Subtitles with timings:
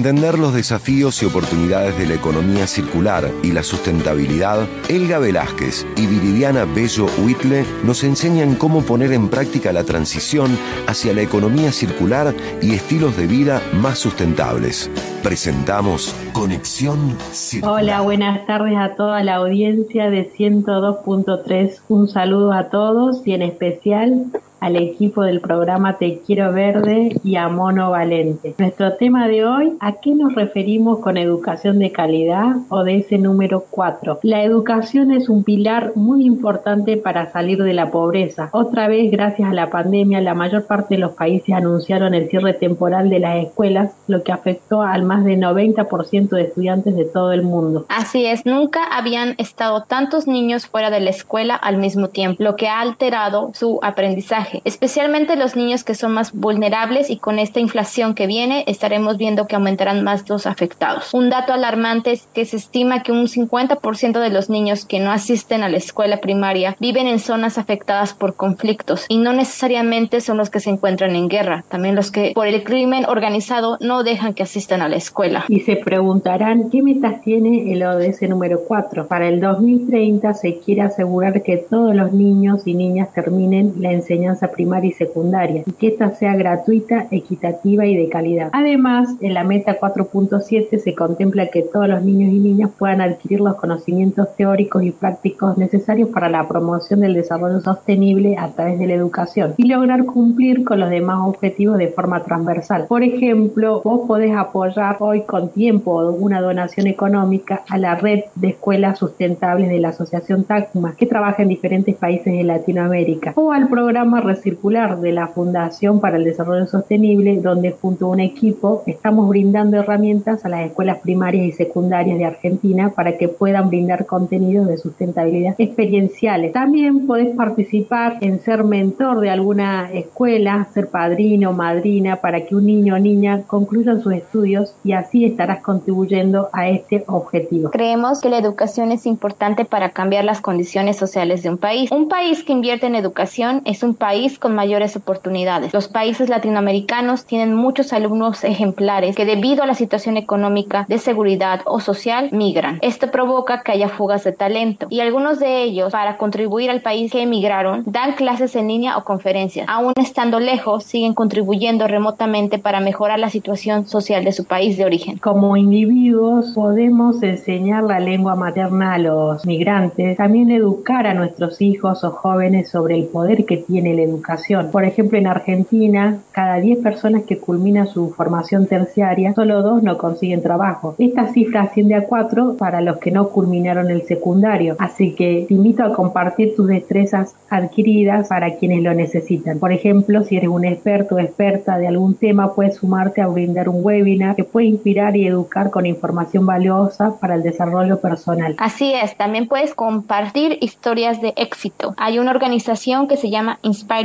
[0.00, 6.06] Entender los desafíos y oportunidades de la economía circular y la sustentabilidad, Elga Velázquez y
[6.06, 12.34] Viridiana Bello Huitle nos enseñan cómo poner en práctica la transición hacia la economía circular
[12.62, 14.90] y estilos de vida más sustentables.
[15.22, 17.82] Presentamos Conexión Circular.
[17.82, 21.78] Hola, buenas tardes a toda la audiencia de 102.3.
[21.90, 24.28] Un saludo a todos y en especial
[24.60, 28.54] al equipo del programa Te Quiero Verde y a Mono Valente.
[28.58, 33.18] Nuestro tema de hoy, ¿a qué nos referimos con educación de calidad o de ese
[33.18, 34.20] número 4?
[34.22, 38.50] La educación es un pilar muy importante para salir de la pobreza.
[38.52, 42.52] Otra vez, gracias a la pandemia, la mayor parte de los países anunciaron el cierre
[42.52, 47.32] temporal de las escuelas, lo que afectó al más del 90% de estudiantes de todo
[47.32, 47.86] el mundo.
[47.88, 52.56] Así es, nunca habían estado tantos niños fuera de la escuela al mismo tiempo, lo
[52.56, 57.60] que ha alterado su aprendizaje especialmente los niños que son más vulnerables y con esta
[57.60, 61.12] inflación que viene estaremos viendo que aumentarán más los afectados.
[61.14, 65.10] Un dato alarmante es que se estima que un 50% de los niños que no
[65.10, 70.36] asisten a la escuela primaria viven en zonas afectadas por conflictos y no necesariamente son
[70.36, 74.34] los que se encuentran en guerra, también los que por el crimen organizado no dejan
[74.34, 75.44] que asistan a la escuela.
[75.48, 79.06] Y se preguntarán qué metas tiene el ODS número 4.
[79.06, 84.39] Para el 2030 se quiere asegurar que todos los niños y niñas terminen la enseñanza
[84.48, 88.50] primaria y secundaria y que ésta sea gratuita, equitativa y de calidad.
[88.52, 93.40] Además, en la meta 4.7 se contempla que todos los niños y niñas puedan adquirir
[93.40, 98.86] los conocimientos teóricos y prácticos necesarios para la promoción del desarrollo sostenible a través de
[98.86, 102.86] la educación y lograr cumplir con los demás objetivos de forma transversal.
[102.88, 108.48] Por ejemplo, vos podés apoyar hoy con tiempo una donación económica a la red de
[108.48, 113.68] escuelas sustentables de la Asociación TACMA, que trabaja en diferentes países de Latinoamérica, o al
[113.68, 119.28] programa circular de la Fundación para el Desarrollo Sostenible, donde junto a un equipo estamos
[119.28, 124.68] brindando herramientas a las escuelas primarias y secundarias de Argentina para que puedan brindar contenidos
[124.68, 126.52] de sustentabilidad experienciales.
[126.52, 132.54] También podés participar en ser mentor de alguna escuela, ser padrino o madrina para que
[132.54, 137.70] un niño o niña concluyan sus estudios y así estarás contribuyendo a este objetivo.
[137.70, 141.90] Creemos que la educación es importante para cambiar las condiciones sociales de un país.
[141.90, 145.72] Un país que invierte en educación es un país con mayores oportunidades.
[145.72, 151.62] Los países latinoamericanos tienen muchos alumnos ejemplares que debido a la situación económica, de seguridad
[151.64, 152.78] o social migran.
[152.82, 157.10] Esto provoca que haya fugas de talento y algunos de ellos, para contribuir al país
[157.12, 159.66] que emigraron, dan clases en línea o conferencias.
[159.68, 164.84] Aún estando lejos, siguen contribuyendo remotamente para mejorar la situación social de su país de
[164.84, 165.18] origen.
[165.18, 172.04] Como individuos podemos enseñar la lengua materna a los migrantes, también educar a nuestros hijos
[172.04, 174.70] o jóvenes sobre el poder que tiene el educación.
[174.70, 179.96] Por ejemplo, en Argentina, cada 10 personas que culminan su formación terciaria, solo dos no
[179.98, 180.94] consiguen trabajo.
[180.98, 184.76] Esta cifra asciende a 4 para los que no culminaron el secundario.
[184.78, 189.58] Así que te invito a compartir tus destrezas adquiridas para quienes lo necesitan.
[189.58, 193.68] Por ejemplo, si eres un experto o experta de algún tema, puedes sumarte a brindar
[193.68, 198.54] un webinar que puede inspirar y educar con información valiosa para el desarrollo personal.
[198.58, 201.94] Así es, también puedes compartir historias de éxito.
[201.96, 203.99] Hay una organización que se llama Inspire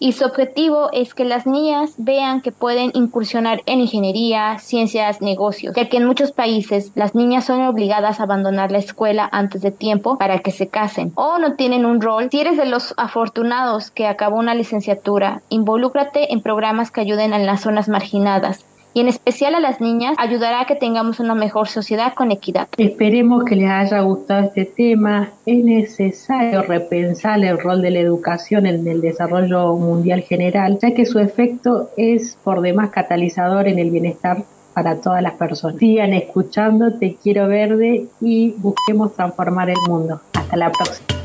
[0.00, 5.74] y su objetivo es que las niñas vean que pueden incursionar en ingeniería, ciencias, negocios,
[5.74, 9.70] ya que en muchos países las niñas son obligadas a abandonar la escuela antes de
[9.70, 12.28] tiempo para que se casen o no tienen un rol.
[12.30, 17.46] Si eres de los afortunados que acabó una licenciatura, involúcrate en programas que ayuden en
[17.46, 18.64] las zonas marginadas
[18.98, 22.66] y en especial a las niñas ayudará a que tengamos una mejor sociedad con equidad.
[22.78, 25.30] Esperemos que les haya gustado este tema.
[25.46, 31.06] Es necesario repensar el rol de la educación en el desarrollo mundial general, ya que
[31.06, 34.42] su efecto es por demás catalizador en el bienestar
[34.74, 35.78] para todas las personas.
[35.78, 40.20] Sigan escuchando Te Quiero Verde y busquemos transformar el mundo.
[40.32, 41.17] Hasta la próxima.